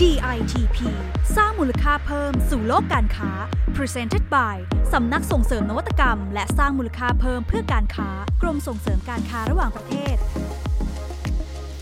[0.00, 0.78] DITP
[1.36, 3.30] สร้างมูลค่าเพิ่มสู่โลกการค้า
[3.76, 4.56] Presented by
[4.92, 8.08] สำนักส่งเสริมนวัตกรรม และสร้างมูลค่าเพิ่มเพื่อการค้า
[8.42, 10.16] กรมส่งเสริมการค้าระหว่างประเทศ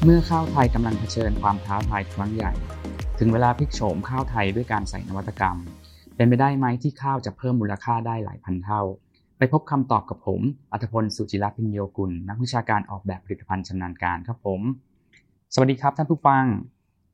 [0.04, 2.53] เมื่อข้าวไทยกำลังเผชิญความท้าทายครั้งใหญ่
[3.19, 5.56] ถึงเวลาพลิกโฉมข้าวไทยด้วยการใส่นวัตกรรม
[6.17, 8.83] เป็นไปได้ไหมที่ข้าวจะเพิ่มมูลค่าได้หลายพันเท่า
[9.38, 10.40] ไปพบคำตอบกับผม
[10.72, 14.61] อัธพลสุจิรพิญโยกุล นักวิชาการออกแบบผลิตภัณฑ์ชำนาญการครับผม
[15.54, 16.45] สวัสดีครับท่านผู้ฟัง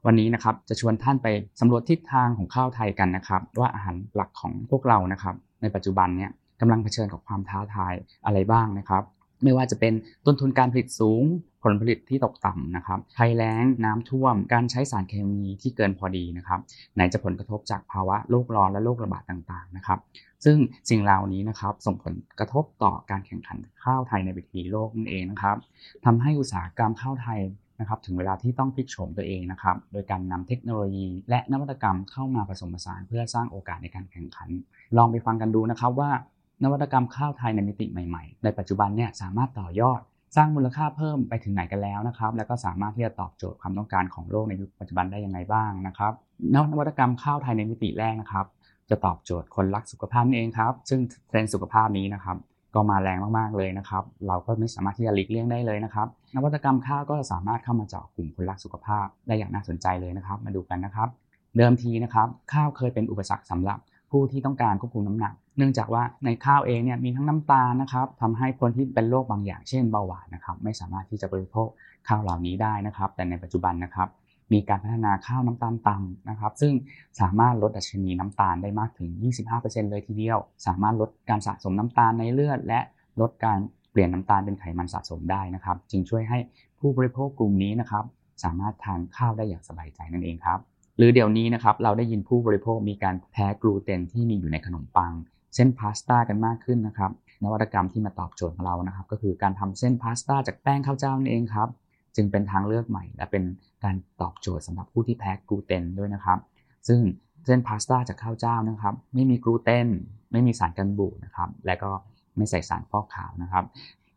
[0.06, 1.28] วันนี้นะครับจะชวนท่านไป
[1.60, 7.94] สำรวจทิศทางของข้าวไทยกันนะครับ ว่าอาหารหลักของพวกเรานะครับ ในปัจจุบันเนี่ยกำลังเผชิญกับความท้าทาย
[8.26, 9.02] อะไรบ้างนะครับ
[9.42, 9.92] ไม่ว่าจะเป็น
[10.26, 11.22] ต้นทุนการผลิตสูง
[11.64, 16.60] ผลผลิตที่ตกต่ำนะครับภัยแล้งน้ำท่วม การใช้สารเคมีที่เกินพอดีนะครับ
[16.94, 19.98] ไหนจะผลกระทบจากภาวะโลกร้อนและโรคระบาดต่างๆนะครับ
[20.44, 20.56] ซึ่ง
[20.90, 25.56] สิ่งเหล่านี้นะครับส่งผลกระทบต่อการแข่งขันข้าวไทยในเวทีโลกนั่นเองนะครับ
[26.04, 27.40] ทำให้อุตสาหกรรมข้าวไทย
[27.80, 34.48] นะครับถึงเวลาที่ต้องพลิกโฉมตัวเองนะครับโดยการนำเทคโนโลยีและนวัตกรรมเข้ามาผสมผสานเพื่อสร้างโอกาสในการแข่งขัน
[34.96, 36.10] ลองไปฟังกันดูนะครับว่า
[36.64, 40.00] นวัตกรรมข้าวไทยในมิติใหม่ๆ ในปัจจุบันเนี่ยสามารถต่อยอด
[40.36, 46.12] สร้างมูลค่าเพิ่มไปถึงไหนกันแล้วนะครับ แล้วก็สามารถที่จะตอบโจทย์ความต้องการของโลกในยุคปัจจุบันได้ยังไงบ้างนะครับ
[46.54, 48.46] นวัตกรรมข้าวไทยในมิติแรกนะครับ
[48.90, 52.36] จะตอบโจทย์คนรักสุขภาพนั่เองครับ ซึ่งเทรนด์สุขภาพนี้นะครับ
[52.74, 61.08] ก็มาแรงมากๆเลยนะครับ เราก็ไม่สามารถที่จะหลีกเลี่ยงได้เลยนะครับ นวัตกรรมข้าวก็สามารถเข้ามาเจาะกลุ่มคนรักสุขภาพได้อย่างน่าสนใจเลยนะครับ มาดูกันนะครับ
[61.56, 63.78] เดิมทีนะครับข้าวเคยเป็นอุปสรรคสำหรับ
[64.10, 71.68] ผู้ที่ต้องการควบคุมน้ำหนัก เนื่องจากว่าในข้าวเองเนี่ยมีทั้งน้ำตาลนะครับทำให้คนที่เป็นโรคบางอย่างเช่นเบาหวานนะครับไม่สามารถที่จะบริโภค
[72.08, 74.08] ข้าวเหล่านี้ได้นะครับ แต่ในปัจจุบันนะครับ
[74.52, 76.72] มีการพัฒนาข้าวน้ำตาลต่ำนะครับ ซึ่ง
[77.20, 79.08] สามารถลดดัชนีน้ำตาลได้มากถึง
[79.50, 82.80] 25%เลยทีเดียว สามารถลดการสะสมน้ำตาลในเลือด และ
[83.20, 83.58] ลดการ
[83.96, 86.38] ปลี่ยนน้ำตาลเป็นไขมันสะสมได้นะครับ จึงช่วยให้
[86.80, 88.04] ผู้บริโภคกลุ่มนี้นะครับ
[88.44, 90.58] สามารถทานข้าวได้อย่างสบายใจนั่นเองครับ
[90.98, 95.12] หรือเดี๋ยวนี้นะครับเราได้ยินผู้บริโภคมีการแพ้กลูเตนที่มีอยู่ในขนมปัง
[95.54, 97.10] เส้นพาสต้ากันมากขึ้นนะครับ
[97.42, 101.68] นวัตกรรมที่มาตอบโจทย์ของเรานะครับ ก็คือการทำเส้นพาสต้าจากแป้งข้าวเจ้านั่นเองครับ
[102.16, 103.44] จึงเป็นทางเลือกใหม่ และเป็น
[103.84, 106.38] การตอบโจทย์สำหรับผู้ที่แพ้กลูเตนด้วยนะครับ
[106.88, 107.00] ซึ่ง
[107.46, 109.88] เส้นพาสต้าจากข้าวเจ้านะครับ ไม่มีกลูเตน
[110.32, 111.90] ไม่มีสารกันบูดนะครับ และก็
[112.36, 113.64] ไม่ใส่สารฟอกขาวนะครับ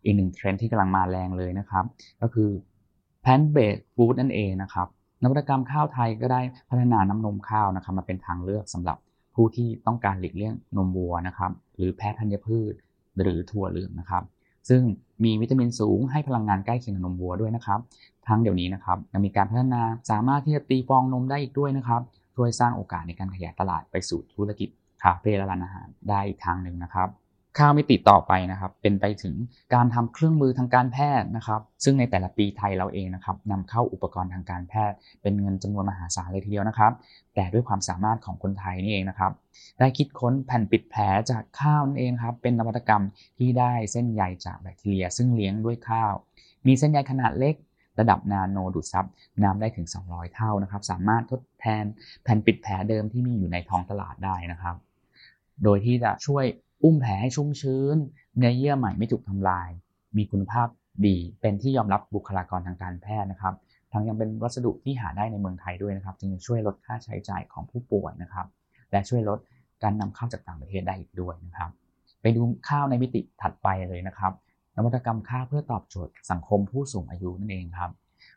[0.04, 1.86] อีกหนึ่งเทรนด์ที่กำลังมาแรงเลยนะครับ
[2.22, 2.50] ก็คือ
[3.22, 4.88] plant-based food นั่นเองนะครับ
[5.24, 8.98] นวัตกรรมข้าวไทยก็ได้พัฒนาน้ำนมข้าวนะครับ มาเป็นทางเลือกสำหรับ
[9.36, 12.74] ผู้ที่ต้องการหลีกเลี่ยงนมวัวนะครับ หรือแพ้ธัญพืช
[13.22, 14.24] หรือถั่วเหลืองนะครับ
[14.70, 14.82] ซึ่ง
[15.24, 17.80] มีวิตามินสูงให้พลังงานใกล้เคียงกับนมวัวด้วยนะครับ
[18.28, 19.82] ทั้งเดี๋ยวนี้นะครับยังมีการพัฒนา
[20.12, 22.02] สามารถที่จะตีฟองนมได้อีกด้วยนะครับ
[22.36, 24.70] ช่วยสร้างโอกาสในการขยายตลาดไปสู่ธุรกิจ
[25.04, 27.08] คาเฟ่และร้านอาหารได้อีกทางหนึ่งนะครับ
[27.58, 29.36] ข้าวมิติต่อไปนะครับ เป็นไปถึง
[29.74, 36.92] การทำเครื่องมือทางการแพทย์นะครับ ซึ่งในแต่ละปีไทยเราเองนะครับนำเข้าอุปกรณ์ทางการแพทย์ เป็นเงินจำนวนมหาศาลเลยทีเดียวนะครับ
[37.36, 39.32] แต่ด้วยความสามารถของคนไทยนี่เองนะครับ
[39.80, 43.04] ได้คิดค้นแผ่นปิดแผลจากข้าวนั่นเองครับ เป็นนวัตกรรม
[43.38, 46.14] ที่ได้เส้นใยจากแบคทีเรีย ซึ่งเลี้ยงด้วยข้าว
[46.68, 47.56] มีเส้นใยขนาดเล็ก
[48.00, 49.06] ระดับนาโนดูดซับ
[49.44, 51.84] น้ำได้ถึง 200 เท่านะครับ สามารถทดแทน
[52.24, 54.76] แผ่นปิดแผลเดิมที่มีอยู่ในท้องตลาดได้นะครับ
[55.64, 56.46] โดยที่จะช่วย
[56.84, 57.98] อุ้มแผลให้ชุ่มชื้น
[58.38, 59.70] เนื้อเยื่อใหม่ไม่ถูกทำลาย
[60.18, 60.68] มีคุณภาพ
[61.06, 63.54] ดีเป็นที่ยอมรับบุคลากรทางการแพทย์นะครับ
[63.92, 68.46] ทั้งยังเป็นวัสดุที่หาได้ในเมืองไทยด้วยนะครับ จึงจะช่วยลดค่าใช้จ่ายของผู้ป่วยนะครับ
[68.92, 69.40] และช่วยลด
[69.84, 71.72] การนำเข้าจากต่างประเทศได้อีกด้วยนะครับ
[72.22, 74.34] ไปดูข้าวในมิติถัดไปเลยนะครับ
[74.76, 77.92] นวัตกรรมข้าวเพื่อตอบโจทย์สังคมผู้สูงอายุนั่นเองครับ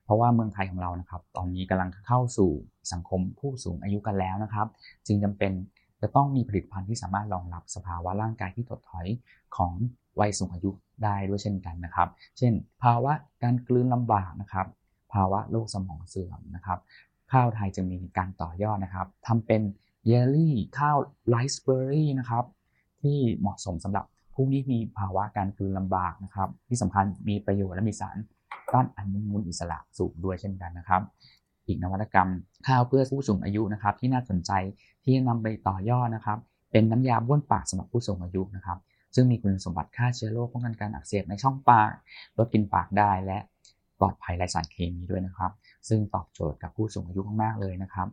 [0.05, 2.51] เพราะว่าเมืองไทยของเรานะครับ ตอนนี้กำลังเข้าสู่
[2.93, 4.67] สังคมผู้สูงอายุกันแล้วนะครับ
[5.07, 5.53] จึงจำเป็น
[6.03, 9.07] จะต้องมีผลิตภัณฑ์ที่สามารถรองรับสภาวะร่างกายที่ถดถอย
[9.57, 9.73] ของ
[10.21, 10.71] วัยสูงอายุ
[11.05, 12.09] ได้ด้วยเช่นกันนะครับ
[12.39, 12.53] เช่น
[12.83, 14.67] ภาวะการกลืนลำบากนะครับ
[15.13, 16.79] ภาวะโรคสมองเสื่อมนะครับ
[17.33, 19.63] ข้าวไทยจะมีการต่อยอดนะครับทำเป็น
[20.07, 20.97] เยลลี่ข้าว
[21.29, 22.45] ไรซ์เบอร์รี่นะครับ
[23.03, 28.17] ที่เหมาะสมสำหรับผู้ที่มีภาวะการกลืนลำบากนะครับ ที่สำคัญมีประโยชน์และมีสาร
[28.73, 31.03] ต้านอนุมูลอิสระสูงด้วยเช่นกันนะครับ
[31.67, 32.29] อีกนวัตกรรม
[32.67, 34.53] ข้าวเพื่อผู้สูงอายุนะครับ ที่น่าสนใจ
[35.05, 36.39] ที่นำไปต่อยอดนะครับ
[36.73, 38.79] เป็นน้ำยาบ้วนปากสำหรับผู้สูงอายุนะครับ
[39.15, 41.91] ซึ่งมีคุณสมบัติฆ่าเชื้อโรคป้องกันการอักเสบในช่องปาก
[42.39, 43.39] ลดกลิ่นปากได้และ
[44.01, 45.51] ปลอดภัยไร้สารเคมีด้วยนะครับ
[45.89, 48.09] ซึ่งตอบโจทย์กับผู้สูงอายุมากๆเลยนะครับ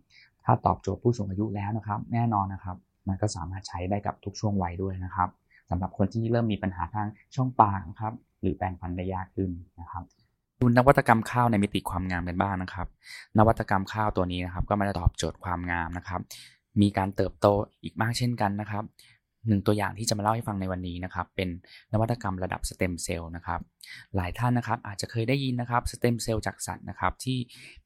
[0.45, 5.29] ถ้าตอบโจทย์ผู้สูงอายุแล้วนะครับ แน่นอนนะครับ มันก็สามารถใช้ได้กับทุกช่วงวัยด้วยนะครับ
[5.69, 9.49] สำหรับคนที่เริ่มมีปัญหาทางช่องปากนะครับหรือแปรงฟันได้ยากขึ้น
[9.81, 10.03] นะครับ
[10.61, 12.87] ดูนวัตกรรมข้าวในมิติความงามกันบ้างนะครับ
[13.37, 16.21] นวัตกรรมข้าวตัวนี้นะครับ ก็มาตอบโจทย์ความงามนะครับ
[16.81, 17.47] มีการเติบโต
[17.83, 18.83] อีกมากเช่นกันนะครับ
[19.47, 21.49] หนึ่งตัวอย่างที่จะมาเล่าให้ฟังในวันนี้นะครับ เป็น
[21.93, 23.59] นวัตกรรมระดับสเต็มเซลล์นะครับ
[24.15, 27.37] หลายท่านนะครับอาจจะเคยได้ยินนะครับสเต็มเซลล์จากสัตว์นะครับที่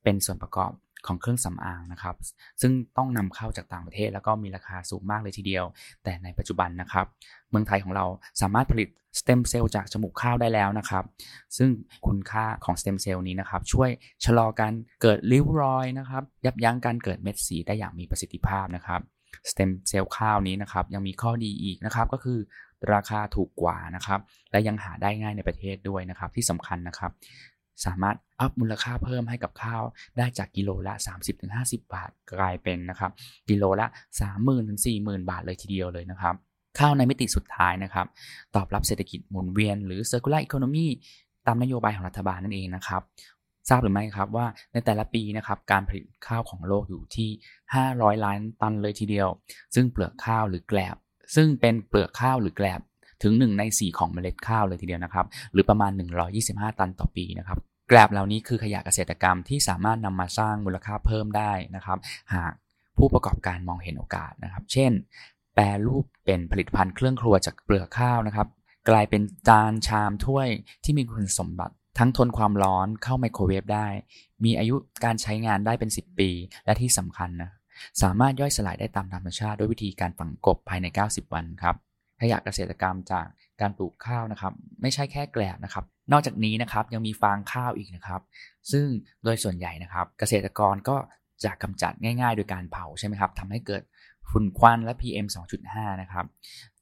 [0.04, 0.72] เป็นส่วนประกอบ
[1.08, 2.16] ของเครื่องสำอางนะครับ
[2.62, 5.66] ซึ่งต้องนำเข้าจากต่างประเทศ แล้วก็มีราคาสูงมากเลยทีเดียว
[6.04, 7.06] แต่ในปัจจุบันนะครับ
[7.50, 8.06] เมืองไทยของเรา
[8.42, 8.90] สามารถผลิต
[9.20, 11.04] สเต็มเซลล์จากจมูกข้าวได้แล้วนะครับ
[11.58, 11.70] ซึ่ง
[12.06, 13.90] คุณค่าของสเต็มเซลล์นี้นะครับ ช่วย
[14.26, 19.02] ชะลอการเกิดริ้วรอยนะครับ ยับยั้งการเกิดเม็ดสีได้อย่างมีประสิทธิภาพนะครับ
[19.52, 22.40] สเต็มเซลล์ข้าวนี้นะครับยังมีข้อดีอีกนะครับก็คือ
[22.94, 24.20] ราคาถูกกว่านะครับ
[24.52, 27.12] และยังหาได้ง่ายในประเทศด้วยนะครับ ที่สำคัญนะครับ
[27.86, 29.82] สามารถอัพมูลค่าเพิ่มให้กับข้าว
[30.18, 30.94] ได้จากกิโลละ
[31.44, 33.12] 30-50 บาทกลายเป็นนะครับ
[33.50, 33.88] กิโลละ
[34.58, 36.36] 30,000-40,000 บาทเลยทีเดียวเลยนะครับ
[36.80, 38.08] ข้าวในมิติสุดท้ายนะครับ
[38.56, 40.88] ตอบรับเศรษฐกิจหมุนเวียนหรือ circular economy
[41.48, 43.02] ตามนโยบายของรัฐบาลนั่นเองนะครับ
[43.70, 47.30] ทราบหรือไม่ครับว่าในแต่ละปีนะครับการผลิตข้าวของโลกอยู่ที่
[47.78, 49.28] 500 ล้านตันเลยทีเดียว
[49.76, 50.96] ซึ่งเปลือกข้าวหรือแกลบ
[51.36, 52.82] ซึ่งเป็นเปลือกข้าวหรือแกลบ
[53.24, 55.92] ถึง 1 ใน 4 ของเมล็ดข้าวเลยทีเดียวนะครับ หรือประมาณ
[56.36, 57.58] 125 ตันต่อปีนะครับ
[57.90, 62.00] แกลบเหล่านี้คือขยะเกษตรกรรมที่สามารถนำมาสร้างมูลค่าเพิ่มได้นะครับ
[62.34, 62.52] หาก
[62.98, 64.92] ผู้ประกอบการมองเห็นโอกาสนะครับ เช่น
[65.56, 68.48] แปรรูปเป็นผลิตภัณฑ์เครื่องครัวจากเปลือกข้าวนะครับ
[68.90, 70.48] กลายเป็นจานชามถ้วย
[70.84, 73.88] ที่มีคุณสมบัติ ทั้งทนความร้อนเข้าไมโครเวฟได้
[74.44, 76.30] มีอายุการใช้งานได้เป็น 10 ปี
[76.66, 77.52] และที่สำคัญนะ
[78.02, 81.76] สามารถย่อยสลายได้ตามธรรมชาติด้วยวิธีการฝังกบภายใน 90 วันครับ
[82.24, 83.26] ขยะเกษตรกรรมจาก
[83.62, 88.22] การปลูกข้าวนะครับไม่ใช่แค่แกลบนะครับ นอกจากนี้นะครับยังมีฟางข้าวอีกนะครับ
[88.72, 88.88] ซึ่ง
[89.24, 90.98] โดยส่วนใหญ่นะครับ เกษตรกรก็
[91.44, 93.82] จะกำจัดง่าย ๆ โดยการเผาใช่ไหมครับทำให้เกิด
[94.32, 95.28] ฝุ่นควันและ PM
[95.64, 96.26] 2.5 นะครับ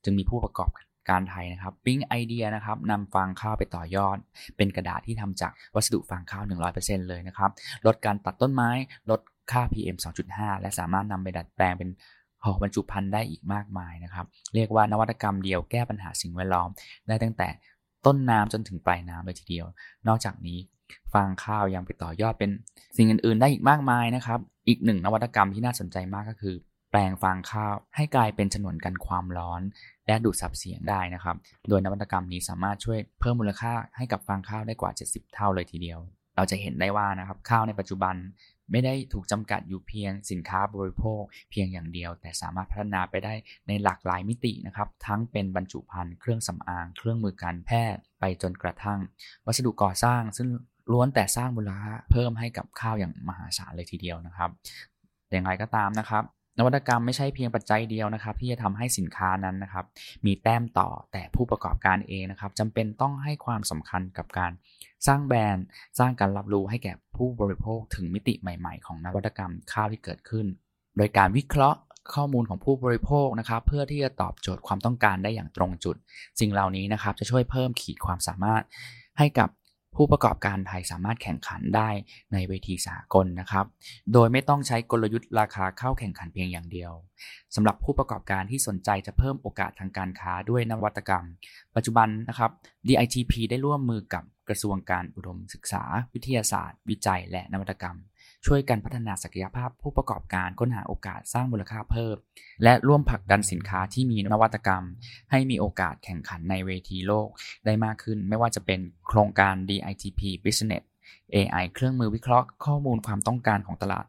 [0.04, 0.70] จึงมีผู้ประกอบ
[1.10, 4.18] การไทยนะครับปิ้งไอเดียนะครับนำฟางข้าวไปต่อยอด
[4.58, 6.44] เป็นกระดาษที่ทำจากวัสดุฟางข้าว
[6.76, 7.52] 100%เลยนะครับ
[7.86, 8.70] ลดการตัดต้นไม้
[9.10, 9.20] ลด
[9.52, 9.98] ค่า PM
[10.30, 11.90] 2.5 และสามารถนำไปดัดแปลงเป็น
[12.46, 16.70] หอบรรจุภัณฑ์ได้อีกมากมายนะครับ เรียกว่านวัตกรรมเดียวแก้ปัญหาสิ่งแวดล้อม
[17.08, 17.50] ได้ตั้งแต่
[18.06, 19.66] ต้นน้ำจนถึงปลายน้ำเลยทีเดียว
[20.08, 20.60] นอกจากนี้
[21.14, 22.52] ฟางข้าวยังไปต่อยอดเป็น
[22.98, 26.56] สิ่งอื่น ๆ ได้อีกมากมายนะครับ อีกหนึ่งนวัตกรรมที่น่าสนใจมากก็คือ
[26.92, 29.62] แปลงฟางข้าวให้กลายเป็นฉนวนกันความร้อน
[30.08, 31.36] และดูดซับเสียงได้นะครับ
[31.70, 36.00] โดยนวัตกรรมนี้สามารถช่วยเพิ่มมูลค่าให้กับฟางข้าวได้กว่า 70 เท่าเลยทีเดียว
[36.36, 38.16] เราจะเห็นได้ว่านะครับข้าวในปัจจุบัน
[38.72, 41.22] ไม่ได้ถูกจำกัดอยู่เพียงสินค้าบริโภค
[41.52, 43.34] เพียงอย่างเดียว แต่สามารถพัฒนาไปได้
[43.68, 49.00] ในหลากหลายมิตินะครับ ทั้งเป็นบรรจุภัณฑ์เครื่องสำอาง เครื่องมือการแพทย์ไปจนกระทั่ง
[49.46, 50.50] วัสดุก่อสร้าง ซึ่ง
[50.92, 54.50] ล้วนแต่สร้างมูลค่าเพิ่มให้กับข้าวอย่างมหาศาลเลยทีเดียวนะครับ
[55.32, 56.24] อย่างไรก็ตามนะครับ
[56.58, 59.86] นวัตกรรมไม่ใช่เพียงปัจจัยเดียวนะครับ ที่จะทำให้สินค้านั้นนะครับ
[60.26, 64.52] มีแต้มต่อแต่ผู้ประกอบการเองนะครับจำเป็นต้องให้ความสำคัญกับการ
[65.08, 65.66] สร้างแบรนด์
[66.00, 70.46] สร้างการรับรู้ให้แก่ผู้บริโภคถึงมิติใหม่ๆ ของนวัตกรรมข้าวที่เกิดขึ้น
[70.98, 71.80] โดยการวิเคราะห์
[72.14, 75.96] ข้อมูลของผู้บริโภคนะครับ เพื่อที่จะตอบโจทย์ความต้องการได้อย่างตรงจุด
[76.40, 78.64] สิ่งเหล่านี้นะครับจะช่วยเพิ่มขีดความสามารถ
[79.20, 79.50] ให้กับ
[79.96, 81.90] ผู้ประกอบการไทยสามารถแข่งขันได้
[82.34, 83.66] ในเวทีสากลนะครับ
[84.14, 86.92] โดยไม่ต้องใช้กลยุทธ์ราคาเข้าแข่งขันเพียงอย่างเดียว
[87.56, 91.26] สำหรับผู้ประกอบการที่สนใจจะเพิ่มโอกาสทางการค้าด้วยนวัตกรรม
[91.76, 92.52] ปัจจุบันนะครับ
[92.88, 95.84] DITP ได้ร่วมมือกับกระทรวงการอุดมศึกษา
[96.14, 97.98] วิทยาศาสตร์ วิจัย และนวัตกรรม
[98.46, 102.16] ช่วยกันพัฒนาศักยภาพผู้ประกอบการค้นหาโอกาสสร้างมูลค่าเพิ่ม
[102.64, 104.84] และร่วมผลักดันสินค้าที่มีนวัตกรรม
[105.32, 107.28] ให้มีโอกาสแข่งขันในเวทีโลก
[107.66, 110.84] ได้มากขึ้น ไม่ว่าจะเป็นโครงการ DITP Business
[111.36, 114.06] AI เครื่องมือวิเคราะห์ข้อมูลความต้องการของตลาด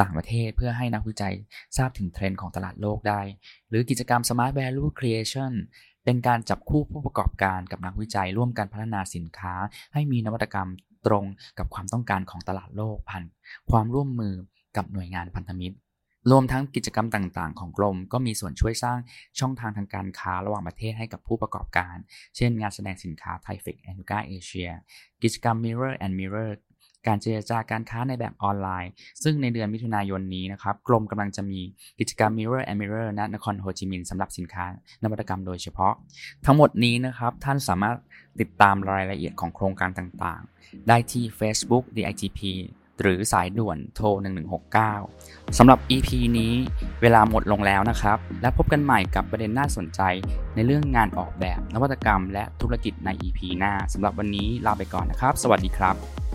[0.00, 1.34] ต่างประเทศเพื่อให้นักวิจัย
[1.76, 3.20] ทราบถึงเทรนด์ของตลาดโลกได้
[3.68, 5.52] หรือกิจกรรม Smart Value Creation
[6.04, 9.54] เป็นการจับคู่ผู้ประกอบการกับนักวิจัยร่วมกันพัฒนาสินค้า
[9.94, 10.68] ให้มีนวัตกรรม
[11.06, 11.24] ตรง
[11.58, 13.24] กับความต้องการของตลาดโลกผ่าน
[13.70, 14.34] ความร่วมมือ
[14.76, 15.76] กับหน่วยงานพันธมิตร
[16.30, 18.98] รวมทั้งกิจกรรมต่างๆ ของกรม ก็มีส่วนช่วยสร้าง
[19.38, 21.96] ช่องทางทางการค้าระหว่างประเทศให้กับผู้ประกอบการ
[22.36, 24.70] เช่น งานแสดงสินค้า THAIFEX Anuga Asia
[25.22, 26.52] กิจกรรม Mirror and Mirror
[27.06, 28.90] การเจรจาการค้าในแบบออนไลน์
[29.22, 31.60] ซึ่งในเดือนมิถุนายนนี้นะครับกรมกำลังจะมี
[31.98, 34.66] กิจกรรม Mirror and Mirror ณนครโฮจิมินห์สำหรับสินค้า
[35.02, 35.94] นวัตกรรมโดยเฉพาะ
[36.46, 37.96] ทั้งหมดนี้นะครับท่านสามารถ
[38.40, 42.40] ติดตามรายละเอียดของโครงการต่างๆ ได้ที่ Facebook DITP
[43.02, 44.06] หรือสายด่วนโทร
[44.82, 46.52] 1169 สำหรับ EP นี้
[47.02, 50.00] เวลาหมดลงแล้วนะครับ และพบกันใหม่กับประเด็นน่าสนใจ
[50.54, 56.27] ในเรื่องงานออกแบบ นวัตกรรม และธุรกิจใน EP หน้า สำหรับวันนี้ลาไปก่อนนะครับ สวัสดีครับ